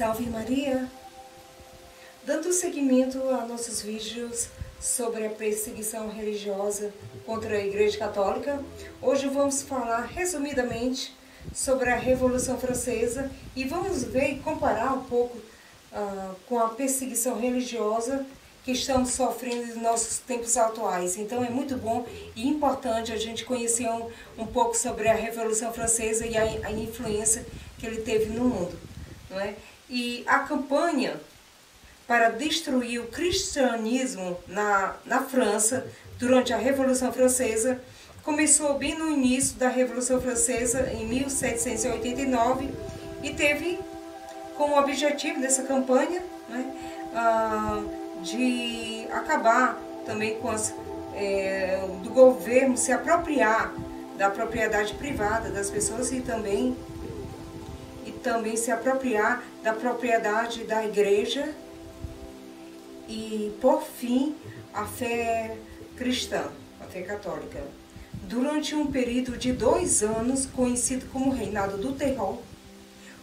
[0.00, 0.90] Salve Maria!
[2.24, 4.48] Dando seguimento a nossos vídeos
[4.80, 6.90] sobre a perseguição religiosa
[7.26, 8.64] contra a Igreja Católica,
[9.02, 11.14] hoje vamos falar resumidamente
[11.52, 17.38] sobre a Revolução Francesa e vamos ver e comparar um pouco uh, com a perseguição
[17.38, 18.24] religiosa
[18.64, 21.18] que estamos sofrendo nos nossos tempos atuais.
[21.18, 24.08] Então é muito bom e importante a gente conhecer um,
[24.38, 27.44] um pouco sobre a Revolução Francesa e a, a influência
[27.78, 28.88] que ele teve no mundo.
[29.28, 29.54] Não é?
[29.90, 31.20] E a campanha
[32.06, 35.86] para destruir o cristianismo na, na França
[36.18, 37.80] durante a Revolução Francesa
[38.22, 42.70] começou bem no início da Revolução Francesa, em 1789,
[43.22, 43.80] e teve
[44.56, 46.72] como objetivo dessa campanha né,
[47.14, 50.74] uh, de acabar também com as,
[51.14, 53.72] é, do governo se apropriar
[54.16, 56.76] da propriedade privada das pessoas e também
[58.04, 61.54] e também se apropriar da propriedade da igreja
[63.08, 64.34] e, por fim,
[64.72, 65.56] a fé
[65.96, 66.44] cristã,
[66.80, 67.62] a fé católica.
[68.22, 72.38] Durante um período de dois anos, conhecido como Reinado do Terror,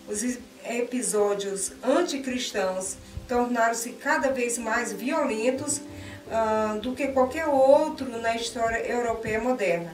[0.07, 0.21] os
[0.63, 9.39] episódios anticristãos tornaram-se cada vez mais violentos uh, do que qualquer outro na história europeia
[9.39, 9.93] moderna.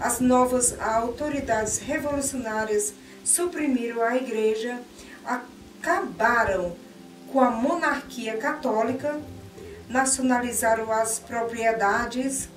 [0.00, 4.80] As novas autoridades revolucionárias suprimiram a igreja,
[5.24, 6.76] acabaram
[7.32, 9.20] com a monarquia católica,
[9.88, 12.48] nacionalizaram as propriedades,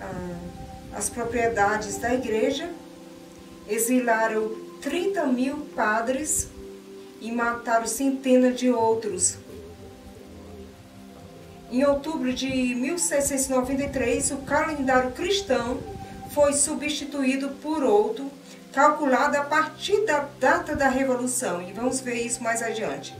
[0.00, 2.70] ah, as propriedades da igreja,
[3.68, 6.48] exilaram 30 mil padres
[7.20, 9.38] e mataram centenas de outros.
[11.70, 15.78] Em outubro de 1793, o calendário cristão
[16.30, 18.30] foi substituído por outro
[18.78, 23.12] calculada a partir da data da Revolução, e vamos ver isso mais adiante.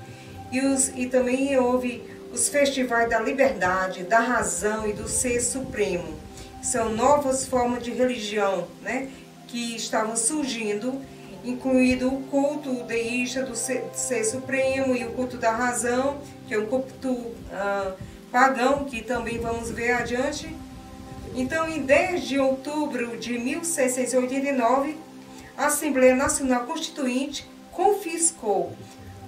[0.52, 2.00] E, os, e também houve
[2.32, 6.14] os festivais da liberdade, da razão e do ser supremo.
[6.62, 9.08] São novas formas de religião né,
[9.48, 11.00] que estavam surgindo,
[11.44, 16.58] incluído o culto deísta do ser, ser, supremo e o culto da razão, que é
[16.58, 17.94] um culto uh,
[18.30, 20.56] pagão, que também vamos ver adiante.
[21.34, 25.07] Então, em 10 de outubro de 1689,
[25.58, 28.72] a Assembleia Nacional Constituinte confiscou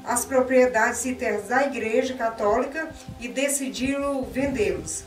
[0.05, 5.03] as propriedades e terras da Igreja Católica e decidiu vendê-los.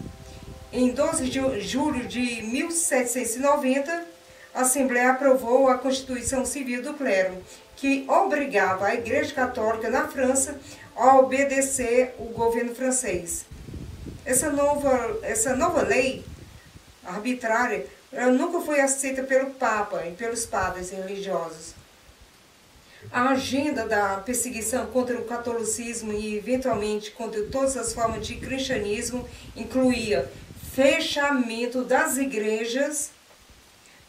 [0.71, 4.05] Em 12 de julho de 1790,
[4.53, 7.41] a Assembleia aprovou a Constituição Civil do Clero,
[7.77, 10.59] que obrigava a Igreja Católica na França
[10.93, 13.45] a obedecer o governo francês.
[14.25, 16.23] Essa nova, essa nova lei
[17.05, 21.73] arbitrária ela nunca foi aceita pelo Papa e pelos padres religiosos.
[23.11, 29.27] A agenda da perseguição contra o catolicismo e, eventualmente, contra todas as formas de cristianismo
[29.55, 30.31] incluía
[30.73, 33.11] fechamento das igrejas,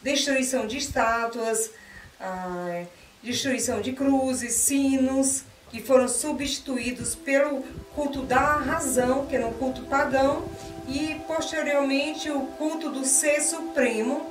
[0.01, 1.71] destruição de estátuas,
[2.19, 2.85] ah,
[3.21, 5.43] destruição de cruzes, sinos,
[5.75, 7.61] que foram substituídos pelo
[7.93, 10.45] culto da razão, que era um culto pagão,
[10.87, 14.25] e posteriormente o culto do Ser Supremo.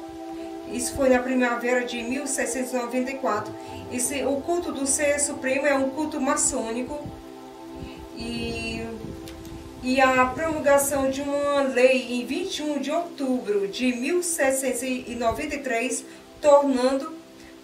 [0.73, 3.55] Isso foi na primavera de 1794.
[3.93, 7.07] Esse, o culto do Ser Supremo é um culto maçônico
[8.17, 8.83] e,
[9.83, 16.07] e a promulgação de uma lei em 21 de outubro de 1793,
[16.41, 17.14] tornando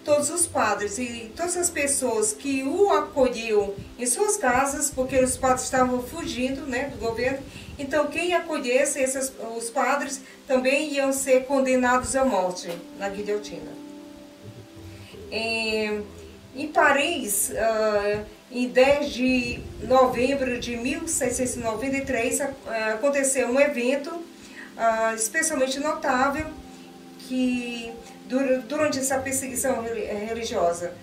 [0.03, 5.37] todos os padres e todas as pessoas que o acolhiam em suas casas, porque os
[5.37, 7.39] padres estavam fugindo né, do governo,
[7.77, 13.71] então quem acolhesse esses, os padres também iam ser condenados à morte na guilhotina.
[15.31, 16.03] Em,
[16.55, 22.43] em Paris, uh, em 10 de novembro de 1693, uh,
[22.93, 26.47] aconteceu um evento uh, especialmente notável
[27.19, 27.93] que
[28.67, 30.93] durante essa perseguição religiosa.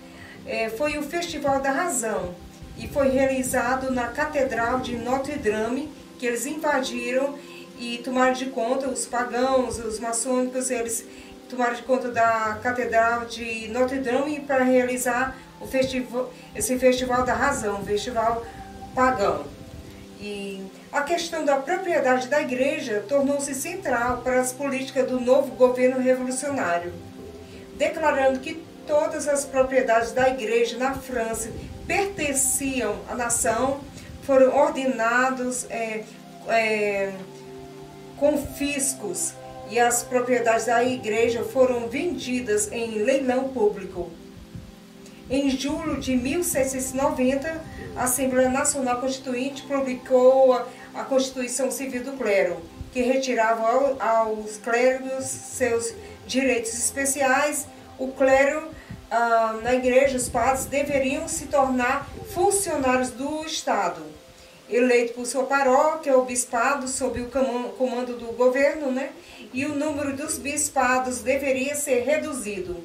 [0.47, 2.33] É, foi o Festival da Razão
[2.77, 7.37] e foi realizado na Catedral de Notre Dame, que eles invadiram
[7.77, 11.05] e tomaram de conta os pagãos, os maçônicos, eles
[11.49, 17.33] tomaram de conta da Catedral de Notre Dame para realizar o festival, esse Festival da
[17.33, 18.45] Razão, festival
[18.95, 19.45] pagão.
[20.19, 25.99] E a questão da propriedade da igreja tornou-se central para as políticas do novo governo
[25.99, 26.91] revolucionário
[27.79, 31.49] declarando que todas as propriedades da igreja na França
[31.87, 33.79] pertenciam à nação,
[34.23, 36.03] foram ordenados é,
[36.49, 37.13] é,
[38.17, 39.33] confiscos
[39.71, 44.11] e as propriedades da igreja foram vendidas em leilão público.
[45.29, 47.61] Em julho de 1690,
[47.95, 50.53] a Assembleia Nacional Constituinte publicou
[50.93, 52.57] a, Constituição Civil do Clero,
[52.91, 55.93] que retirava ao, aos clérigos seus
[56.29, 57.67] direitos especiais.
[57.97, 58.69] O clero
[59.11, 64.01] ah, na igreja, os padres deveriam se tornar funcionários do Estado,
[64.69, 67.29] eleito por sua paróquia ou bispado sob o
[67.77, 69.09] comando do governo, né?
[69.51, 72.83] E o número dos bispados deveria ser reduzido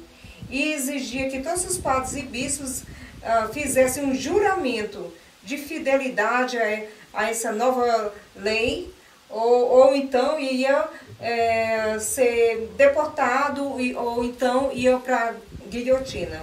[0.49, 5.13] e exigia que todos os padres e bispos uh, fizessem um juramento
[5.43, 6.83] de fidelidade a,
[7.13, 8.91] a essa nova lei,
[9.29, 10.87] ou, ou então ia
[11.19, 13.63] é, ser deportado,
[13.97, 15.35] ou então ia para
[15.69, 16.41] guilhotina.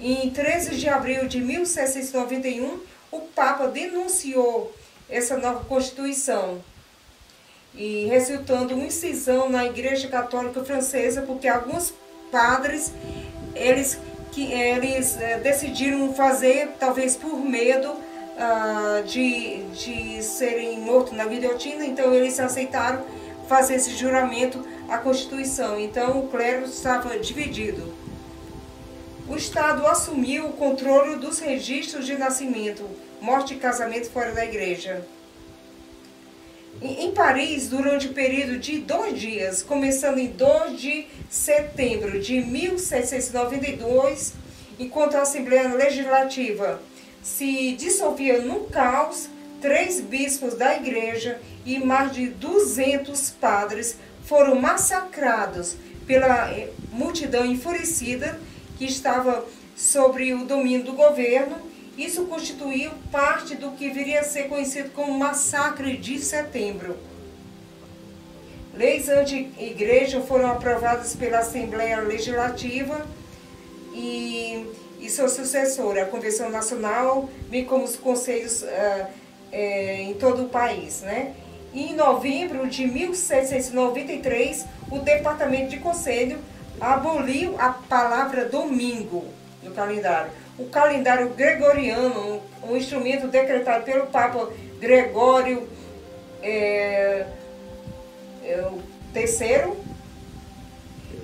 [0.00, 2.80] Em 13 de abril de 1791,
[3.10, 4.74] o Papa denunciou
[5.08, 6.60] essa nova Constituição
[7.74, 11.92] e resultando uma incisão na Igreja Católica Francesa, porque alguns
[12.30, 12.92] padres,
[13.54, 13.98] eles,
[14.30, 21.84] que, eles é, decidiram fazer, talvez por medo uh, de, de serem mortos na guilhotina,
[21.84, 23.04] então eles aceitaram
[23.48, 25.78] fazer esse juramento à Constituição.
[25.80, 27.92] Então o clero estava dividido.
[29.28, 32.84] O Estado assumiu o controle dos registros de nascimento,
[33.20, 35.06] morte e casamento fora da igreja.
[36.82, 44.34] Em Paris, durante o período de dois dias, começando em 2 de setembro de 1792,
[44.78, 46.82] enquanto a Assembleia Legislativa
[47.22, 49.30] se dissolvia num caos,
[49.64, 58.38] três bispos da igreja e mais de 200 padres foram massacrados pela eh, multidão enfurecida
[58.76, 59.42] que estava
[59.74, 61.56] sobre o domínio do governo
[61.96, 66.98] isso constituiu parte do que viria a ser conhecido como Massacre de Setembro.
[68.74, 73.06] Leis anti-igreja foram aprovadas pela Assembleia Legislativa
[73.94, 74.66] e,
[75.00, 79.23] e sua sucessora, a Convenção Nacional, bem como os conselhos uh,
[79.54, 81.02] é, em todo o país.
[81.02, 81.32] Né?
[81.72, 86.38] E em novembro de 1793, o Departamento de Conselho
[86.80, 89.24] aboliu a palavra domingo
[89.62, 95.66] no calendário o calendário gregoriano, um instrumento decretado pelo Papa Gregório
[96.42, 97.24] é,
[98.44, 98.68] é,
[99.12, 99.76] terceiro,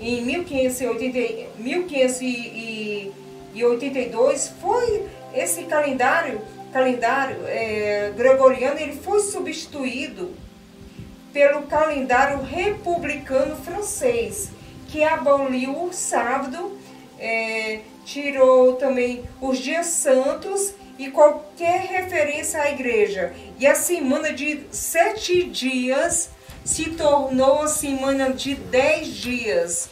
[0.01, 6.41] em 1580, 1582, foi esse calendário,
[6.73, 10.35] calendário é, gregoriano, ele foi substituído
[11.33, 14.51] pelo calendário republicano francês,
[14.89, 16.79] que aboliu o sábado
[17.21, 23.33] é, tirou também os dias santos e qualquer referência à igreja.
[23.59, 26.31] E a semana de sete dias
[26.65, 29.91] se tornou a semana de dez dias.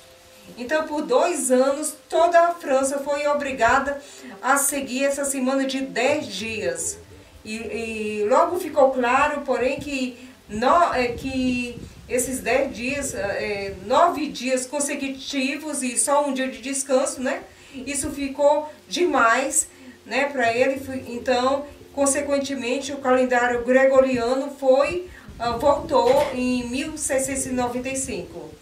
[0.58, 4.02] Então, por dois anos, toda a França foi obrigada
[4.43, 6.99] a seguir essa semana de dez dias.
[7.44, 10.19] E, e logo ficou claro, porém, que,
[10.49, 16.61] no, é, que esses dez dias, é, nove dias consecutivos e só um dia de
[16.61, 17.43] descanso, né?
[17.87, 19.69] Isso ficou demais,
[20.04, 20.82] né, para ele.
[21.06, 25.08] Então, consequentemente, o calendário gregoriano foi
[25.38, 28.57] uh, voltou em 1695.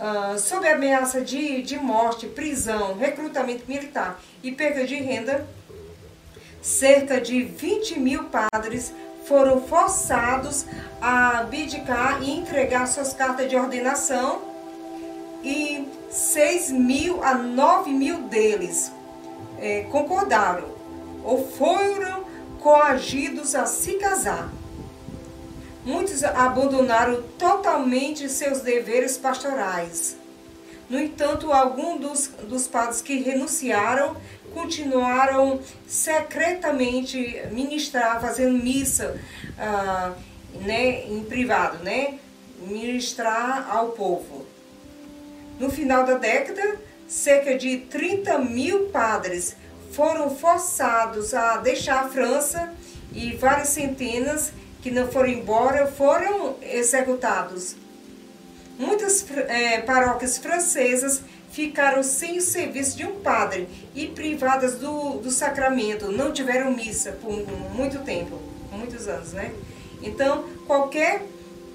[0.00, 5.44] Ah, sob ameaça de, de morte, prisão, recrutamento militar e perda de renda,
[6.62, 8.94] cerca de 20 mil padres
[9.26, 10.66] foram forçados
[11.00, 14.40] a abdicar e entregar suas cartas de ordenação
[15.42, 18.92] e 6 mil a 9 mil deles
[19.58, 20.68] é, concordaram
[21.24, 22.24] ou foram
[22.60, 24.48] coagidos a se casar.
[25.88, 30.18] Muitos abandonaram totalmente seus deveres pastorais.
[30.90, 34.14] No entanto, alguns dos, dos padres que renunciaram
[34.52, 39.18] continuaram secretamente ministrar, fazendo missa
[39.58, 40.12] ah,
[40.60, 42.18] né, em privado, né,
[42.60, 44.44] ministrar ao povo.
[45.58, 49.56] No final da década, cerca de 30 mil padres
[49.92, 52.74] foram forçados a deixar a França
[53.10, 57.76] e várias centenas que não foram embora foram executados.
[58.78, 65.30] Muitas é, paróquias francesas ficaram sem o serviço de um padre e privadas do, do
[65.30, 67.32] sacramento, não tiveram missa por
[67.74, 68.38] muito tempo,
[68.70, 69.52] muitos anos, né?
[70.02, 71.22] Então, qualquer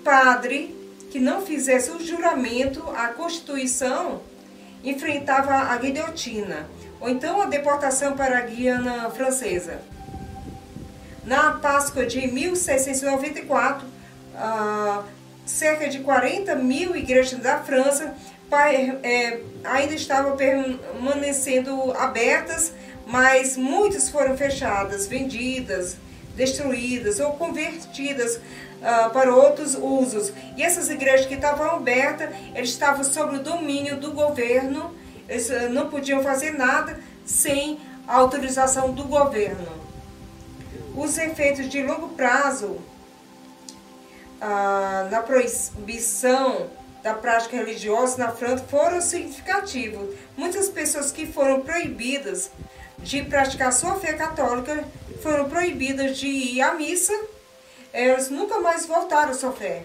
[0.04, 0.74] padre
[1.12, 4.22] que não fizesse o juramento à Constituição
[4.84, 6.68] enfrentava a guilhotina,
[7.00, 9.82] ou então a deportação para a Guiana Francesa.
[11.26, 15.04] Na Páscoa de 1694, uh,
[15.46, 18.14] cerca de 40 mil igrejas da França
[19.02, 22.74] é, ainda estavam permanecendo abertas,
[23.08, 25.98] mas muitas foram fechadas, vendidas,
[26.36, 30.32] destruídas ou convertidas uh, para outros usos.
[30.56, 34.94] E essas igrejas que estavam abertas, eles estavam sob o domínio do governo,
[35.28, 39.83] eles uh, não podiam fazer nada sem a autorização do governo.
[40.96, 42.80] Os efeitos de longo prazo
[44.40, 46.70] ah, na proibição
[47.02, 50.16] da prática religiosa na França foram significativos.
[50.38, 52.52] Muitas pessoas que foram proibidas
[53.00, 54.86] de praticar sua fé católica
[55.22, 57.14] foram proibidas de ir à missa,
[57.92, 59.84] elas nunca mais voltaram à sua fé.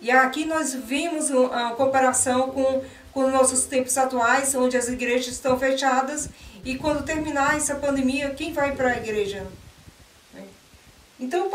[0.00, 5.58] E aqui nós vimos a comparação com, com nossos tempos atuais, onde as igrejas estão
[5.58, 6.28] fechadas,
[6.64, 9.46] e quando terminar essa pandemia, quem vai para a igreja?
[11.22, 11.48] Então,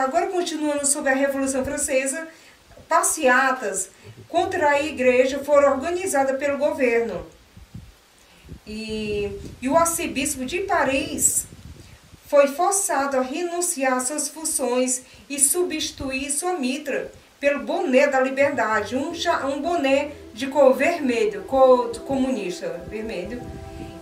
[0.00, 2.26] agora continuando sobre a Revolução Francesa,
[2.88, 3.90] passeatas
[4.26, 7.26] contra a igreja foram organizadas pelo governo.
[8.66, 11.46] E, e o arcebispo de Paris
[12.26, 18.96] foi forçado a renunciar às suas funções e substituir sua mitra pelo boné da liberdade,
[18.96, 19.12] um,
[19.46, 23.42] um boné de cor vermelho, cor comunista vermelho.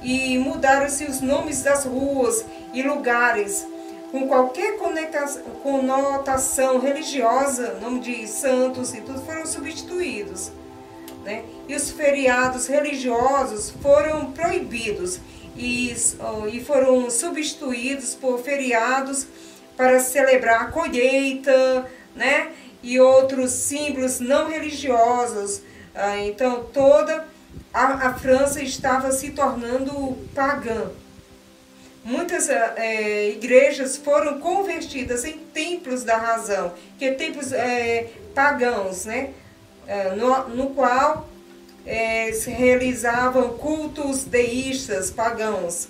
[0.03, 3.67] E mudaram-se os nomes das ruas e lugares
[4.11, 4.77] com qualquer
[5.63, 10.51] conotação religiosa, nome de santos e tudo, foram substituídos.
[11.25, 11.45] Né?
[11.69, 15.21] E os feriados religiosos foram proibidos
[15.57, 15.95] e,
[16.53, 19.27] e foram substituídos por feriados
[19.77, 22.51] para celebrar a colheita, né?
[22.83, 25.63] E outros símbolos não religiosos.
[25.95, 27.27] Ah, então, toda
[27.73, 30.91] a, a França estava se tornando pagã.
[32.03, 39.31] Muitas é, igrejas foram convertidas em templos da razão, que é templos é, pagãos, né?
[40.17, 41.29] No, no qual
[41.85, 45.89] é, se realizavam cultos deístas pagãos.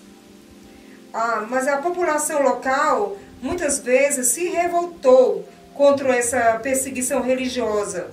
[1.13, 8.11] Ah, mas a população local muitas vezes se revoltou contra essa perseguição religiosa.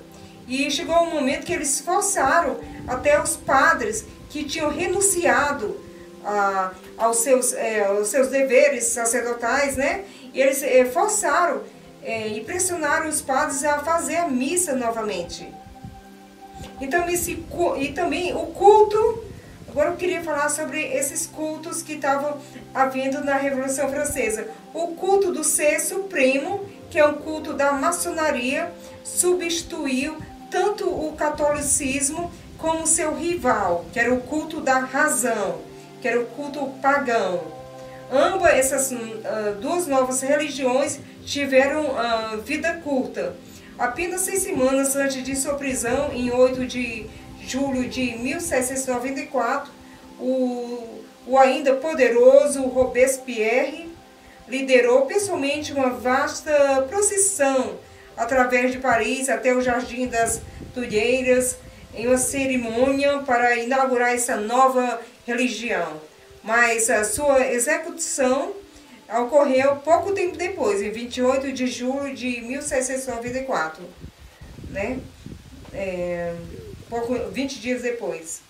[0.48, 5.80] E chegou um momento que eles forçaram até os padres que tinham renunciado
[6.28, 10.04] a, aos, seus, é, aos seus deveres sacerdotais, né?
[10.34, 11.62] E eles é, forçaram
[12.04, 15.48] é, e pressionaram os padres a fazer a missa novamente.
[16.82, 17.44] Então, esse,
[17.80, 19.26] e também o culto.
[19.70, 22.40] Agora eu queria falar sobre esses cultos que estavam
[22.74, 24.48] havendo na Revolução Francesa.
[24.74, 28.72] O culto do Ser Supremo, que é um culto da maçonaria,
[29.04, 30.18] substituiu
[30.50, 35.67] tanto o catolicismo como seu rival, que era o culto da razão
[36.08, 37.42] que era o culto pagão.
[38.10, 43.36] Ambas essas uh, duas novas religiões tiveram uh, vida curta.
[43.78, 47.06] Apenas seis semanas antes de sua prisão, em 8 de
[47.46, 49.70] julho de 1794,
[50.18, 53.92] o, o ainda poderoso Robespierre
[54.48, 57.78] liderou pessoalmente uma vasta procissão
[58.16, 60.42] através de Paris até o Jardim das
[60.74, 61.58] Tulheiras,
[61.94, 66.02] em uma cerimônia para inaugurar essa nova religião,
[66.42, 68.56] mas a sua execução
[69.20, 73.84] ocorreu pouco tempo depois, em 28 de julho de 1794,
[74.70, 75.00] né?
[75.74, 76.34] É,
[76.90, 78.42] pouco, 20 dias depois.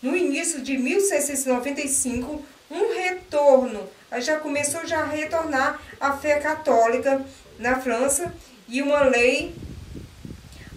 [0.00, 7.24] No início de 1795, um retorno, já começou já a retornar a fé católica
[7.58, 8.32] na França
[8.68, 9.54] e uma lei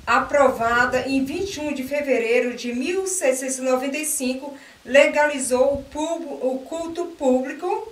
[0.05, 4.53] aprovada em 21 de fevereiro de 1795
[4.86, 7.92] legalizou o culto público,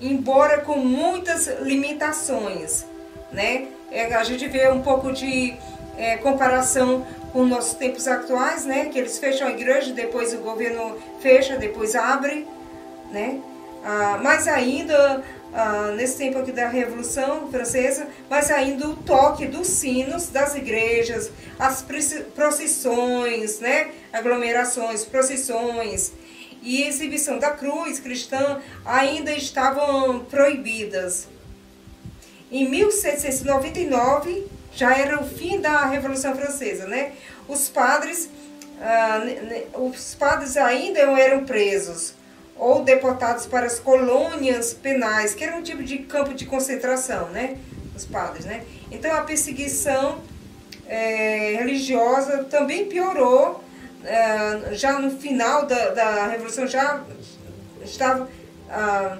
[0.00, 2.86] embora com muitas limitações.
[3.30, 3.68] Né?
[3.90, 5.54] É, a gente vê um pouco de
[5.96, 8.86] é, comparação com nossos tempos atuais, né?
[8.86, 12.46] que eles fecham a igreja, depois o governo fecha, depois abre.
[13.10, 13.40] Né?
[13.84, 15.22] Ah, mas ainda,
[15.52, 21.30] ah, nesse tempo aqui da Revolução Francesa, mas ainda o toque dos sinos das igrejas,
[21.58, 21.84] as
[22.34, 23.90] procissões, né?
[24.12, 26.12] aglomerações, procissões,
[26.62, 31.28] e exibição da cruz cristã ainda estavam proibidas.
[32.50, 37.12] Em 1799, já era o fim da Revolução Francesa, né?
[37.48, 38.30] Os padres,
[38.80, 39.20] ah,
[39.78, 42.14] os padres ainda eram presos
[42.56, 47.56] ou deportados para as colônias penais, que era um tipo de campo de concentração, né?
[47.96, 48.64] Os padres, né?
[48.90, 50.20] Então a perseguição
[50.86, 53.61] é, religiosa também piorou
[54.72, 57.02] já no final da, da Revolução, já
[57.84, 58.28] estava
[58.70, 59.18] ah,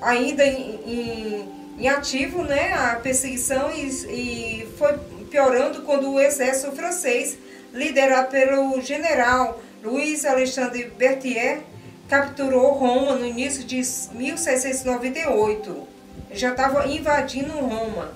[0.00, 1.48] ainda em, em,
[1.78, 4.98] em, ativo né, a perseguição e, e foi
[5.30, 7.38] piorando quando o exército francês
[7.72, 11.62] liderado pelo general Luiz Alexandre Berthier,
[12.08, 13.76] capturou Roma no início de
[14.12, 15.88] 1698.
[16.30, 18.12] Já estava invadindo Roma,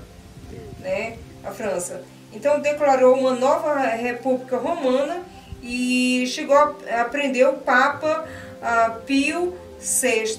[0.78, 2.02] né, a França.
[2.32, 5.24] Então declarou uma nova república romana
[5.66, 8.28] e chegou a prender o Papa
[8.62, 10.38] uh, Pio VI,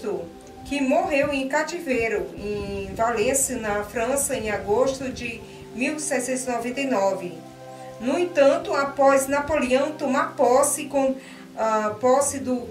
[0.65, 5.41] que morreu em cativeiro em Valência, na França, em agosto de
[5.75, 7.33] 1799.
[7.99, 11.17] No entanto, após Napoleão tomar posse, com, uh,
[11.99, 12.65] posse, do,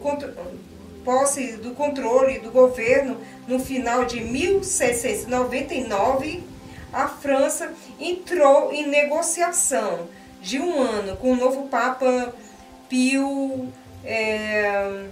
[1.04, 6.42] posse do controle do governo no final de 1699,
[6.90, 7.70] a França
[8.00, 10.08] entrou em negociação
[10.40, 12.32] de um ano com o novo Papa
[12.88, 13.72] Pio
[14.04, 15.06] é,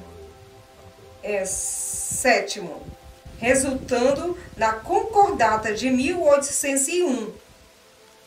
[1.23, 2.71] é, VII,
[3.39, 7.33] resultando na Concordata de 1801.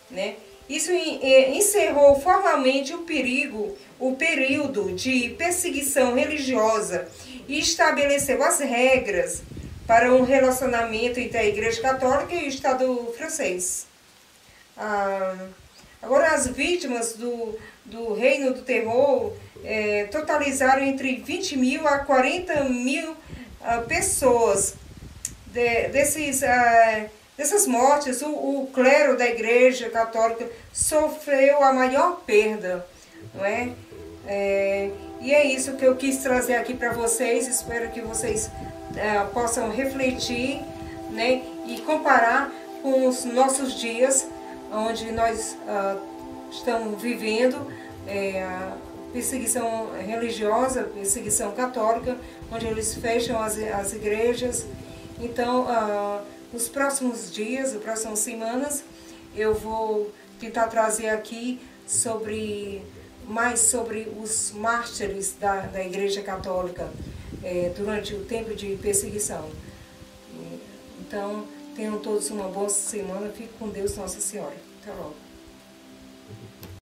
[0.10, 0.36] Né?
[0.70, 7.08] Isso é, encerrou formalmente o perigo, o período de perseguição religiosa
[7.48, 9.42] e estabeleceu as regras
[9.88, 13.88] para um relacionamento entre a Igreja Católica e o Estado francês.
[14.76, 15.48] Ah,
[16.02, 22.64] agora, as vítimas do, do Reino do Terror é, totalizaram entre 20 mil a 40
[22.66, 23.16] mil
[23.62, 24.76] ah, pessoas.
[25.48, 27.06] De, desses, ah,
[27.38, 32.86] dessas mortes, o, o clero da Igreja Católica sofreu a maior perda,
[33.34, 33.70] não é?
[34.26, 37.48] é e é isso que eu quis trazer aqui para vocês.
[37.48, 38.50] Espero que vocês
[38.96, 40.62] é, possam refletir
[41.12, 42.52] né, e comparar
[42.82, 44.28] com os nossos dias,
[44.72, 46.00] onde nós uh,
[46.52, 47.72] estamos vivendo
[48.08, 48.72] é,
[49.12, 52.18] perseguição religiosa, perseguição católica,
[52.52, 54.66] onde eles fecham as, as igrejas.
[55.20, 56.22] Então, uh,
[56.54, 58.84] nos próximos dias, nas próximas semanas,
[59.36, 62.82] eu vou tentar trazer aqui sobre
[63.28, 66.90] mais sobre os mártires da, da Igreja Católica
[67.44, 69.50] é, durante o tempo de perseguição.
[71.00, 71.46] Então,
[71.78, 73.30] tenham todos uma boa semana.
[73.30, 74.56] Fique com Deus, Nossa Senhora.
[74.82, 75.27] Até logo.